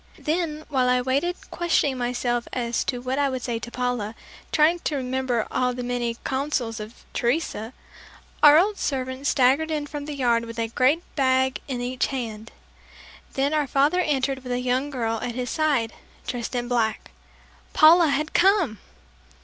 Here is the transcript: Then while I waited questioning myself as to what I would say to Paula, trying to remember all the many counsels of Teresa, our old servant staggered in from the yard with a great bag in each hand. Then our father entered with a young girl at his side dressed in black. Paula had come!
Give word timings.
Then 0.17 0.65
while 0.67 0.89
I 0.89 0.99
waited 0.99 1.35
questioning 1.51 1.95
myself 1.99 2.47
as 2.53 2.83
to 2.85 3.01
what 3.01 3.19
I 3.19 3.29
would 3.29 3.43
say 3.43 3.59
to 3.59 3.69
Paula, 3.69 4.15
trying 4.51 4.79
to 4.79 4.95
remember 4.95 5.45
all 5.51 5.75
the 5.75 5.83
many 5.83 6.17
counsels 6.23 6.79
of 6.79 7.05
Teresa, 7.13 7.71
our 8.41 8.57
old 8.57 8.79
servant 8.79 9.27
staggered 9.27 9.69
in 9.69 9.85
from 9.85 10.05
the 10.05 10.15
yard 10.15 10.45
with 10.45 10.57
a 10.57 10.69
great 10.69 11.03
bag 11.15 11.61
in 11.67 11.81
each 11.81 12.07
hand. 12.07 12.51
Then 13.33 13.53
our 13.53 13.67
father 13.67 13.99
entered 13.99 14.39
with 14.41 14.53
a 14.53 14.59
young 14.59 14.89
girl 14.89 15.19
at 15.21 15.35
his 15.35 15.51
side 15.51 15.93
dressed 16.25 16.55
in 16.55 16.67
black. 16.67 17.11
Paula 17.73 18.07
had 18.07 18.33
come! 18.33 18.79